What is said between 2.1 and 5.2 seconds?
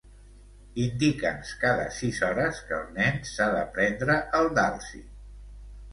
hores que el nen s'ha de prendre el Dalsy.